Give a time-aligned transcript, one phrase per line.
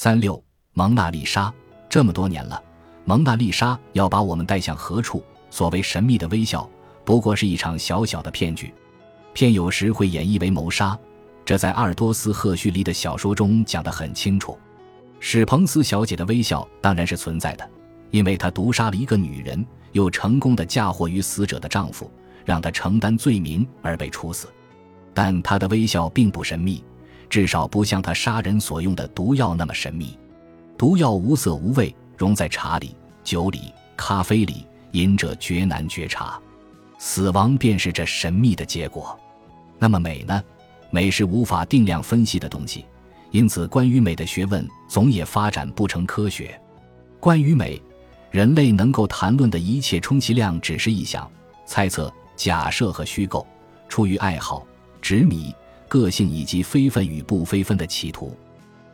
[0.00, 0.40] 三六
[0.74, 1.52] 蒙娜丽莎，
[1.88, 2.62] 这么多年了，
[3.04, 5.24] 蒙娜丽莎要把我们带向何处？
[5.50, 6.70] 所谓神秘的微笑，
[7.04, 8.72] 不过是一场小小的骗局。
[9.32, 10.96] 骗有时会演绎为谋杀，
[11.44, 14.56] 这在阿尔多斯·赫胥黎的小说中讲得很清楚。
[15.18, 17.68] 史彭斯小姐的微笑当然是存在的，
[18.12, 22.08] 因为她毒杀了一个女人，又成功的嫁祸于死者的丈夫，
[22.44, 24.46] 让她承担罪名而被处死。
[25.12, 26.84] 但她的微笑并不神秘。
[27.28, 30.18] 至少不像他杀人所用的毒药那么神秘。
[30.76, 32.94] 毒药无色无味，溶在茶里、
[33.24, 36.40] 酒里、咖啡里，饮者绝难觉察。
[36.98, 39.18] 死亡便是这神秘的结果。
[39.78, 40.42] 那么美呢？
[40.90, 42.86] 美是无法定量分析的东西，
[43.30, 46.58] 因此关于美的学问总也发展不成科学。
[47.20, 47.80] 关于美，
[48.30, 51.30] 人类能够谈论的一切，充其量只是臆想、
[51.66, 53.46] 猜测、假设和虚构，
[53.88, 54.66] 出于爱好、
[55.02, 55.54] 执迷。
[55.88, 58.36] 个性以及非分与不非分的企图，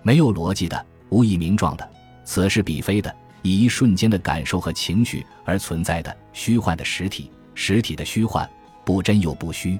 [0.02, 1.88] 没有逻辑的、无以名状的、
[2.24, 8.48] 此是彼非的、以一瞬间的感受和情绪而存在的虚幻的实体，实体的虚幻，
[8.84, 9.78] 不真又不虚。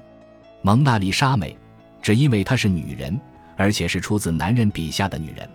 [0.61, 1.57] 蒙娜丽莎美，
[2.01, 3.19] 只因为她是女人，
[3.55, 5.49] 而且是出自男人笔下的女人。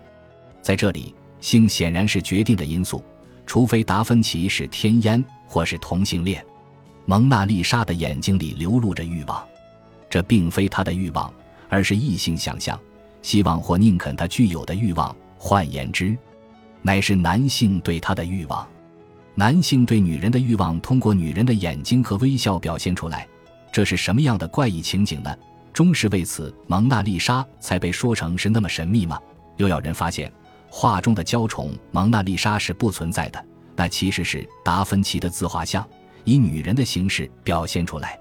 [0.61, 3.03] 在这里，性显然是决定的因素，
[3.45, 6.43] 除非达芬奇是天烟或是同性恋。
[7.05, 9.45] 蒙娜丽莎的眼睛里流露着欲望，
[10.09, 11.33] 这并非她的欲望。
[11.71, 12.77] 而是异性想象、
[13.21, 16.17] 希望或宁肯他具有的欲望，换言之，
[16.81, 18.67] 乃是男性对他的欲望。
[19.35, 23.25] 男性对女人的欲望通过女人的眼睛和微笑表现出来，
[23.71, 25.33] 这是什么样的怪异情景呢？
[25.71, 29.17] 终是为此，蒙娜丽莎才被说成是那么神秘吗？
[29.55, 30.29] 又有人发现，
[30.69, 33.41] 画中的娇宠蒙娜丽莎是不存在的，
[33.77, 35.87] 那其实是达芬奇的自画像，
[36.25, 38.19] 以女人的形式表现出来。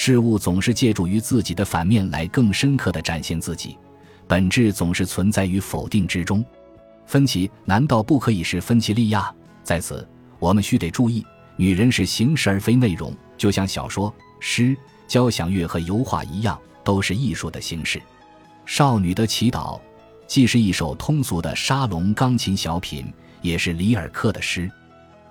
[0.00, 3.76] 事物总是借助于自己的反面来更深刻地展现自己，
[4.28, 6.42] 本质总是存在于否定之中。
[7.04, 9.34] 芬奇难道不可以是芬奇利亚？
[9.64, 11.26] 在此，我们须得注意，
[11.56, 14.76] 女人是形式而非内容，就像小说、诗、
[15.08, 18.00] 交响乐和油画一样，都是艺术的形式。
[18.66, 19.80] 少女的祈祷
[20.28, 24.70] 既是一首通俗的沙龙钢琴小品，也是里尔克的诗。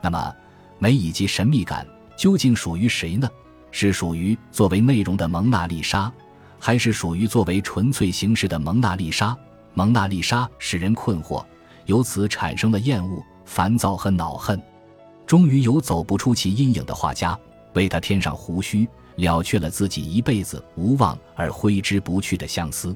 [0.01, 0.35] 那么，
[0.77, 3.29] 美以及神秘感究竟属于谁呢？
[3.71, 6.11] 是属于作为内容的蒙娜丽莎，
[6.59, 9.37] 还是属于作为纯粹形式的蒙娜丽莎？
[9.73, 11.45] 蒙娜丽莎使人困惑，
[11.85, 14.61] 由此产生了厌恶、烦躁和恼恨。
[15.25, 17.37] 终于有走不出其阴影的画家，
[17.73, 22.95] 为他添上胡须，了却了自己一辈子无望而挥之不去的相思，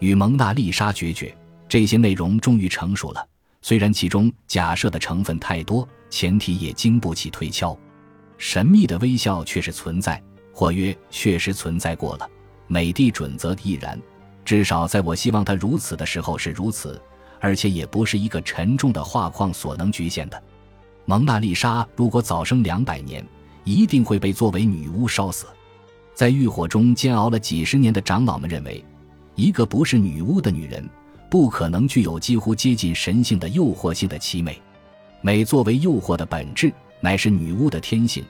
[0.00, 1.34] 与蒙娜丽莎决绝。
[1.68, 3.24] 这些内容终于成熟了，
[3.62, 7.78] 虽然其中假设的成分太多，前提也经不起推敲。
[8.40, 10.20] 神秘的微笑却是存在，
[10.50, 12.26] 或曰确实存在过了。
[12.68, 14.00] 美的准则亦然，
[14.46, 16.98] 至少在我希望它如此的时候是如此，
[17.38, 20.42] 而且也不是一个沉重的画框所能局限的。
[21.04, 23.22] 蒙娜丽莎如果早生两百年，
[23.62, 25.44] 一定会被作为女巫烧死。
[26.14, 28.82] 在浴火中煎熬了几十年的长老们认为，
[29.34, 30.88] 一个不是女巫的女人，
[31.30, 34.58] 不可能具有几乎接近神性的诱惑性的凄美。
[35.20, 36.72] 美作为诱惑的本质。
[37.00, 38.24] 乃是女巫的天性，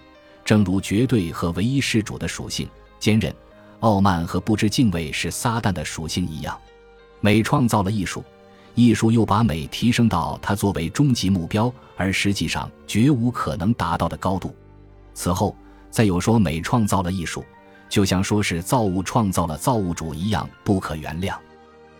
[0.44, 3.34] 正如绝对和唯一施主的属性——坚韧、
[3.81, 6.58] 傲慢和不知敬畏是撒旦的属性一样。
[7.20, 8.25] 美创造了艺术，
[8.75, 14.54] 艺术又把美提升到它作为终极目标而实际上绝无可能达到的高度。
[15.12, 15.54] 此后，
[15.91, 17.44] 再有说美创造了艺术，
[17.88, 21.34] 就像说是造物创造了造物主一样不可原谅。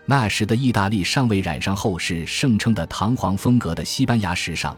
[0.05, 4.75] 那时的意大利尚未染上后世盛称的堂皇风格的西班牙时尚。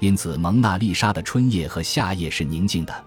[0.00, 3.04] 因此，蒙娜丽莎的春夜和夏夜是宁静的，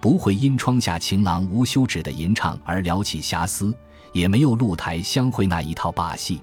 [0.00, 3.72] 不会因窗下情郎无休止的吟唱而撩起遐思，
[4.12, 6.40] 也没有露台相会那一套把戏。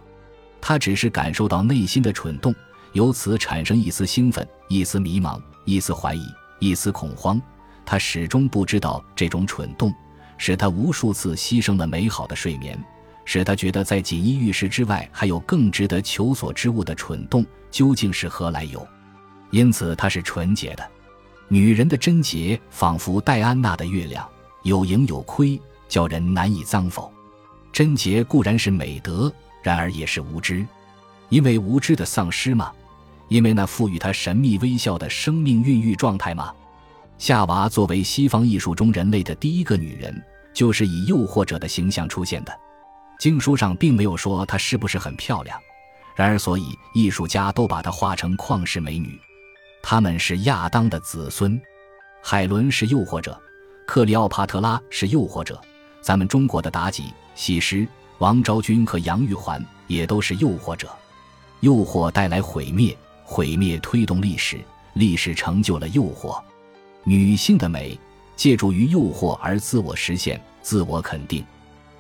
[0.62, 2.56] 他只是感受到内心的蠢动，
[2.94, 6.24] 由此产生一丝兴奋、一丝迷茫、一丝怀疑、
[6.60, 7.42] 一丝恐慌。
[7.86, 9.94] 他始终不知道这种蠢动，
[10.38, 12.82] 使他无数次牺牲了美好的睡眠，
[13.26, 18.88] 使他觉得在锦衣玉食之外还有更值得求索之物的蠢动，究竟是何来由？
[19.52, 20.88] 因此，她是纯洁的。
[21.48, 24.28] 女人的贞洁仿佛戴安娜的月亮，
[24.64, 27.12] 有盈有亏，叫人难以脏否。
[27.72, 29.32] 贞洁固然是美德，
[29.64, 30.66] 然而也是无知，
[31.30, 32.72] 因为无知的丧失吗？
[33.28, 36.54] 因为那赋予她神秘微笑的生命孕育状态吗？
[37.18, 40.24] 夏娃作为西方艺术中人类的第一个女人，
[40.54, 42.60] 就是以诱惑者的形象出现的。
[43.20, 45.60] 经书上并没有说她是不是很漂亮，
[46.16, 49.20] 然而所以艺术家都把她画成旷世美女。
[49.82, 51.60] 他们是亚当的子孙，
[52.22, 53.40] 海伦是诱惑者，
[53.88, 55.60] 克里奥帕特拉是诱惑者，
[56.02, 57.88] 咱们中国的妲己、西施、
[58.20, 60.90] 王昭君和杨玉环也都是诱惑者。
[61.62, 64.60] 诱惑带来毁灭，毁灭推动历史，
[64.94, 66.42] 历史成就了诱惑。
[67.04, 68.00] 女性的美
[68.36, 71.44] 借助于诱惑而自我实现、自我肯定。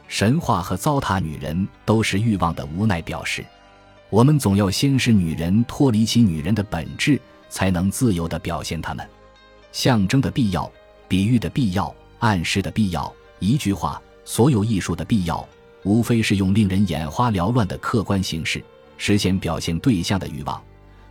[0.07, 3.45] 神话和糟蹋女人都是欲望的无奈表示。
[4.09, 7.19] 我们总要先使女人脱离其女人的本质，
[7.49, 9.07] 才能自由地表现它们。
[9.71, 10.71] 象征的必要，
[11.07, 13.13] 比喻的必要，暗示的必要。
[13.39, 15.47] 一句话，所有艺术的必要，
[15.83, 18.63] 无非是用令人眼花缭乱的客观形式
[18.97, 20.61] 实现表现对象的欲望，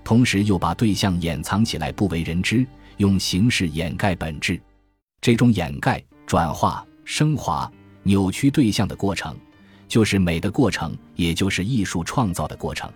[0.05, 4.61] 同时又把对象掩藏起来不为人知，用形式掩盖本质。
[5.20, 7.70] 这种掩盖、转化、升华、
[8.02, 9.37] 扭曲对象的过程。
[9.87, 12.93] 就是美的过程，也就是艺术创造的过程。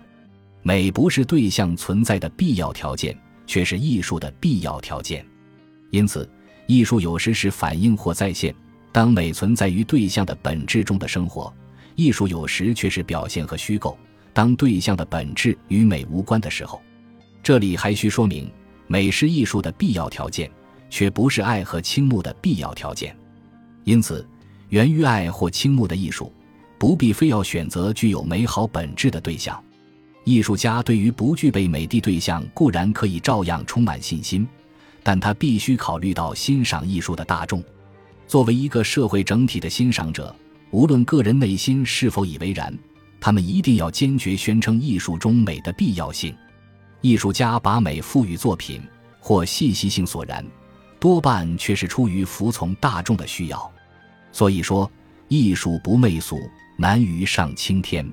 [0.61, 5.25] 美不是对象存在的必要条件，却是艺术的必要条件。
[5.91, 6.29] 因此，
[6.67, 8.53] 艺术有时是反映或再现
[8.91, 11.53] 当美存在于对象的本质中的生活；
[11.95, 13.97] 艺术有时却是表现和虚构
[14.33, 16.81] 当对象的本质与美无关的时候。
[17.41, 18.51] 这里还需说明，
[18.87, 20.49] 美是艺术的必要条件，
[20.89, 23.15] 却不是爱和倾慕的必要条件。
[23.83, 24.25] 因此，
[24.69, 26.31] 源于爱或倾慕的艺术。
[26.79, 29.63] 不必非要选择具有美好本质的对象，
[30.23, 34.47] 艺术家对于不具备美的对象固然可以照样充满信心，
[35.03, 37.63] 但他必须考虑到欣赏艺术的大众。
[38.25, 40.33] 作为一个社会整体的欣赏者，
[40.71, 42.73] 无论个人内心是否以为然，
[43.19, 46.33] 他们一定要坚决宣称艺术中美的必要性。
[47.01, 48.81] 艺术家把美赋予作品，
[49.19, 50.45] 或信息性所然，
[50.99, 53.71] 多半却是出于服从大众的需要。
[54.31, 54.89] 所以说，
[55.27, 56.39] 艺术不媚俗。
[56.75, 58.09] 难于上青天。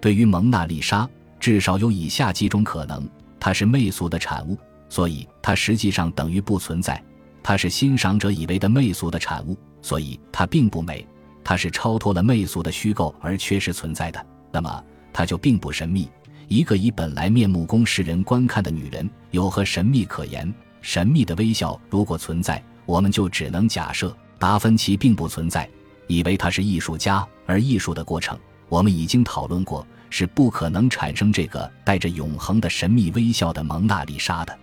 [0.00, 1.06] 对于蒙娜丽莎，
[1.40, 3.08] 至少有以下几种可能：
[3.40, 4.56] 它是媚俗的产物，
[4.90, 6.94] 所以它实际上等于不存在；
[7.42, 11.04] 它是欣赏者以为的媚俗的产物，所以它并不美；
[11.42, 16.08] 它是超脱了媚俗的虚构而缺失存在的，那么它就并不神秘。
[16.48, 20.52] 一个以本来面目供世人观看的女人，有何神秘可言？
[20.82, 25.68] 神秘的微笑如果存在，我们就只能假设达芬奇并不存在。
[26.08, 28.36] 以为他是艺术家，而艺术的过程，
[28.68, 34.58] 我们已经讨论过，是不可能产生这个带着永恒的神秘微笑的蒙娜丽莎的。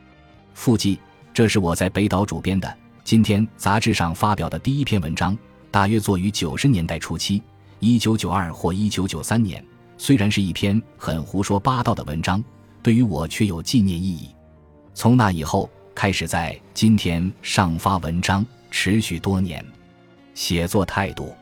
[0.54, 1.00] 附记，
[1.34, 2.68] 这是我在北岛主编的
[3.04, 5.36] 《今天》杂志上发表的第一篇文章，
[5.72, 7.42] 大约作于九十年代初期，
[7.80, 9.64] 一九九二或一九九三年。
[9.98, 12.44] 虽然是一篇很胡说八道的文章，
[12.84, 14.30] 对于我却有纪念意义。
[14.94, 19.66] 从那以后，开始在《今天》上发文章，持续多年。
[20.36, 21.36] 写作态度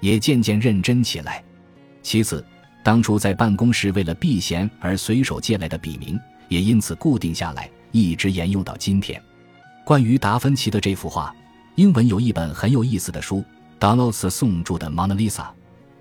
[0.00, 1.44] 也渐渐认真起来。
[2.02, 2.44] 其次，
[2.82, 6.18] 当初在办公室为了避嫌而随手借来的笔名
[6.48, 9.20] 也因此固定下来，一直沿用到今天。
[9.84, 11.34] 关于达芬奇的这幅画，
[11.76, 13.44] 英文有一本很有意思的书
[13.78, 15.46] d o n a l d s 宋著的《Mona Lisa: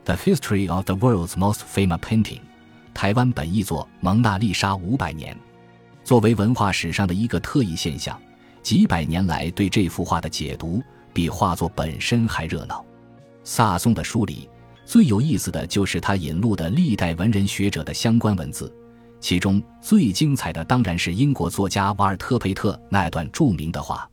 [0.06, 2.24] The History of the World's Most Famous Painting》，
[2.94, 5.34] 台湾本译作《蒙娜丽莎五百年》。
[6.04, 8.20] 作为文化史上的一个特异现象，
[8.64, 10.82] 几百年来对这幅画的解读。
[11.14, 12.86] 比画作本身还热闹。
[13.44, 14.48] 萨松的书里
[14.92, 18.70] 最有意思的就是他引录的历代文人学者的相关文字，
[19.22, 24.06] 其中最精彩的当然是英国作家瓦尔特佩特那段著名的话。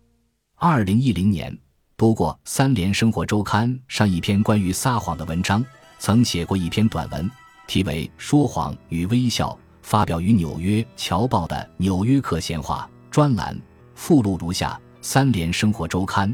[0.54, 1.52] 二零一零年，
[1.96, 5.66] 读过《三联生活周刊》上一篇关于撒谎的文章，
[5.98, 7.28] 曾写过一篇短文，
[7.66, 9.48] 题为《说谎与微笑》，
[9.82, 13.60] 发表于纽约《侨报》的《纽约客闲话》专栏，
[13.96, 16.30] 附录如下：《三联生活周刊》。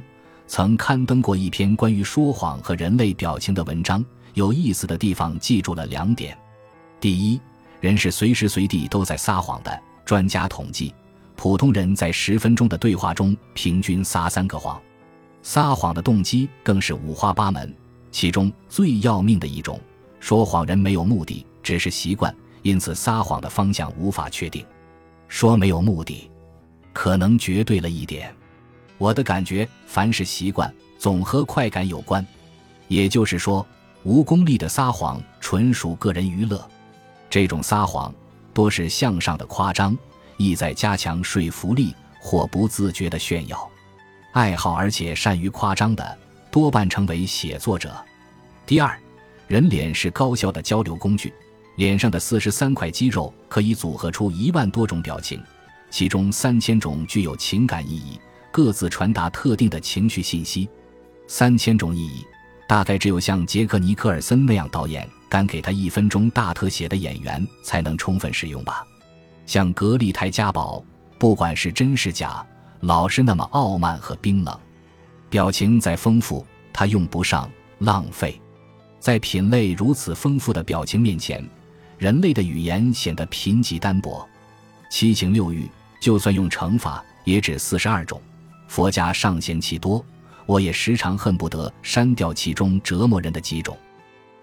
[0.47, 6.37] 曾刊登过一篇关于说谎和人类表情的文章，有意思的地方记住了两点：
[7.01, 7.41] 第一，
[7.81, 9.81] 人是随时随地都在撒谎的。
[10.05, 10.93] 专家统计，
[11.35, 14.81] 普通人在十分钟的对话中平均撒三个谎。
[15.43, 17.75] 撒谎的动机更是五花八门，
[18.11, 19.81] 其中最要命的一种，
[20.21, 24.65] 说谎人没有目的，只是习惯，因此撒谎的方向无法确定。
[25.29, 26.31] 说没有目的，
[26.93, 28.35] 可能绝对了一点。
[28.99, 32.27] 我的感觉，凡是习惯总和快感有关，
[32.89, 33.67] 也就是说，
[34.05, 36.67] 无功利的撒谎纯属个人娱乐。
[37.31, 38.15] 这种撒谎
[38.53, 39.97] 多是向上的夸张，
[40.37, 43.69] 意在加强说服力或不自觉的炫耀。
[44.33, 46.19] 爱好而且善于夸张的，
[46.51, 47.95] 多半成为写作者。
[48.67, 48.99] 第二，
[49.49, 51.33] 人脸是高效的交流工具，
[51.77, 55.43] 脸上的四十三块肌肉可以组合出一万多种表情，
[55.91, 58.21] 其中三千种具有情感意义。
[58.53, 60.69] 各自传达特定的情绪信息，
[61.27, 62.25] 三千种意义，
[62.67, 68.87] 大概只有像杰克尼克尔森那样导演敢给他一分钟大特写的演员才能充分使用吧。
[69.47, 70.83] 像格丽泰嘉宝，
[71.19, 72.45] 不管是真是假，
[72.81, 74.59] 老是那么傲慢和冰冷。
[75.29, 78.41] 表情再丰富，他用不上，浪费。
[78.99, 81.47] 在品类如此丰富的表情面前，
[81.99, 84.27] 人类的语言显得贫瘠单薄。
[84.89, 85.69] 七情六欲，
[86.01, 88.19] 就算用乘法，也只四十二种。
[88.69, 90.03] 佛家尚嫌其多，
[90.47, 93.77] 我也时常恨不得删掉其中折磨人的几种。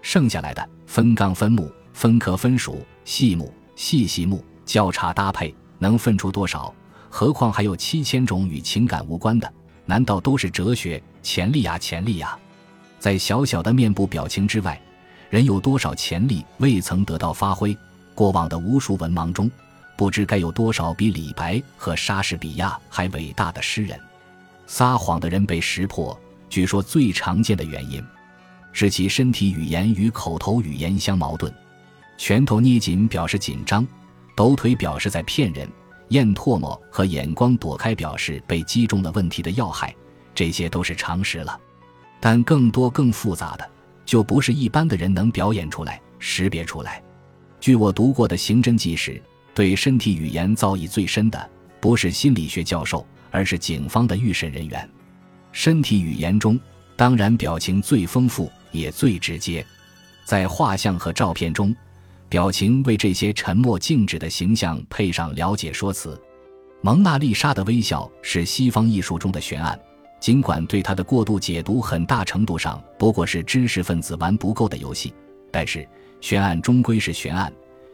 [0.00, 6.74] 剩下来的分纲分目、分科分属、细目、细细目、交叉搭配，能分出多少？
[7.08, 9.52] 何况还有七千种与情感无关的？
[9.84, 11.78] 难道都是哲学潜力呀？
[11.78, 12.38] 潜力呀！
[12.98, 14.80] 在小小的面部表情之外，
[15.28, 17.76] 人有多少潜力未曾得到发挥？
[18.14, 19.50] 过往的无数文盲中，
[19.96, 23.98] 不知该有多少比李白和莎士比亚还伟大的诗人。
[24.72, 28.02] 撒谎的人被识破，据说最常见的原因。
[28.72, 31.52] 是其身体语言与口头语言相矛盾，
[32.16, 33.86] 拳头捏紧表示紧张，
[34.34, 35.68] 抖腿表示在骗人，
[36.08, 39.94] 咽唾沫和眼光躲开表示被击中了问题的要害，
[40.34, 41.60] 这些都是常识了。
[42.18, 43.70] 但更多更复杂的，
[44.06, 47.02] 就不是一般的人能表演出来、识别出来。
[47.60, 54.88] 据我读过的刑侦纪实，对身体语言造诣最深的，不是心理学教授，而是警方的预审人员。
[55.50, 56.56] 身体语言中，
[56.94, 58.48] 当然表情最丰富。
[58.74, 59.62] 也最直接，
[60.24, 61.76] 在画像和照片中，
[62.26, 66.18] 表情为这些沉默静止的形象配上了解说辞。
[66.80, 69.78] 蒙娜丽莎的微笑是西方艺术中的悬案，
[70.18, 75.12] 尽管对它的过度解读很大程度上不过是知识分子玩不够的游戏，
[75.50, 75.86] 但是
[76.22, 77.52] 悬案终归是悬案，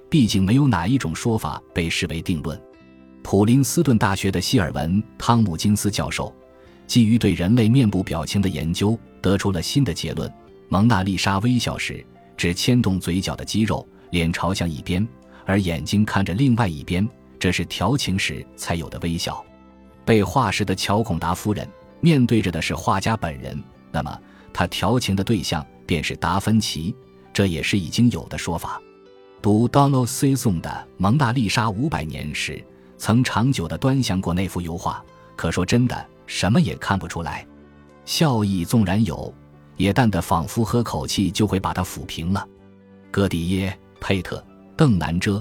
[0.08, 2.56] 毕竟没有哪一种说法被视为定论。
[3.30, 6.34] 普林斯顿大学的希尔文·汤姆金斯教授，
[6.86, 10.32] 基于对人类面部表情的研究，得出了新的结论。
[10.70, 12.02] 蒙娜丽莎微笑时，
[12.38, 15.06] 只牵动嘴角的肌肉，脸朝向一边，
[15.44, 17.06] 而眼睛看着另外一边，
[17.38, 19.44] 这是调情时才有的微笑。
[20.06, 21.68] 被画时的乔孔达夫人
[22.00, 24.18] 面对着的是画家本人，那么
[24.54, 26.96] 他调情的对象便是达芬奇，
[27.34, 28.80] 这也是已经有的说法。
[29.42, 30.34] 读 Donald C.
[30.34, 32.64] 送的《蒙娜丽莎五百年》时，
[32.98, 35.02] 曾长久地端详过那幅油画，
[35.36, 37.46] 可说真的，什么也看不出来，
[38.04, 39.32] 笑意纵然有。
[39.76, 42.44] 也淡得仿佛喝口气就会把它抚平了。
[43.12, 44.44] 戈迪耶、佩特、
[44.76, 45.40] 邓南遮，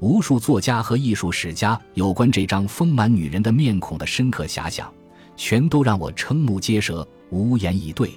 [0.00, 4.92] 无数作家和艺术史家有关这张丰满女人的面孔的深刻遐想，
[5.36, 8.10] 全都让我瞠目结舌、无言以对。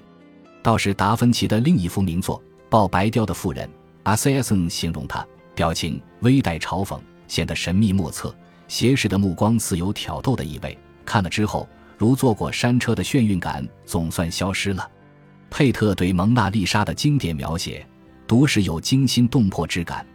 [0.63, 3.67] 倒是达芬奇的另一幅名作《抱白雕的妇人》，
[4.01, 8.35] 阿塞尔森形容她表情微带嘲讽，显得神秘莫测，
[8.69, 10.77] 斜视的目光似有挑逗的意味。
[11.03, 14.89] 看了之后，如坐过山车的眩晕感总算消失了。
[15.49, 17.85] 佩特对蒙娜丽莎的经典描写，
[18.27, 20.05] 读时有惊心动魄之感。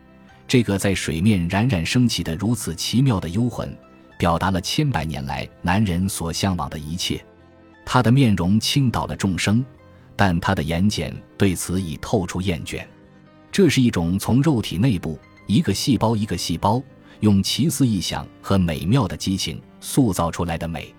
[0.46, 3.76] 这个在水面冉冉升起的如此奇妙的幽魂，
[4.16, 7.22] 表达了千百年来男人所向往的一切。
[7.84, 9.64] 他的面容倾倒了众生，
[10.14, 12.86] 但他的眼睑对此已透出厌倦。
[13.50, 16.80] 这是一种从肉体内部一个细胞一个细胞，
[17.24, 20.94] 用奇思异想和美妙的激情塑造出来的美。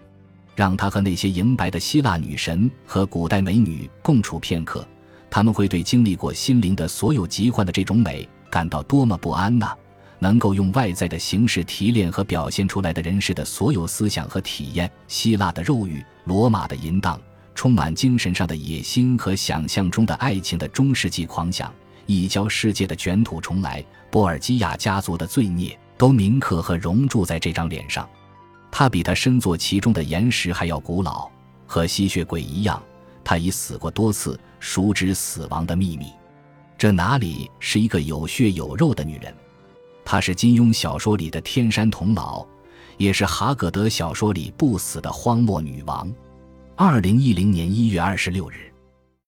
[0.55, 4.87] 让他和那些银白的希腊女神和古代美女共处片刻，
[5.29, 9.75] 他们会对经历过心灵的所有疾患的这种美感到多么不安呐！
[10.17, 17.21] 能够用外在的形式提炼和表现出来的人世的所有思想和体验，希腊的肉欲，罗马的淫荡，
[17.53, 21.71] 充满精神上的野心和想象中的爱情的中世纪狂想，
[22.07, 28.07] 异教世界的卷土重来，波尔基亚家族的罪孽，都铭刻和熔铸在这张脸上。
[28.71, 31.29] 他比他身坐其中的岩石还要古老，
[31.65, 32.81] 和吸血鬼一样，
[33.23, 36.07] 他已死过多次，熟知死亡的秘密。
[36.77, 39.33] 这哪里是一个有血有肉的女人？
[40.03, 42.45] 她是金庸小说里的天山童姥，
[42.97, 46.13] 也是哈格德小说里不死的荒漠女王。
[46.75, 48.71] 二零一零年一月二十六日。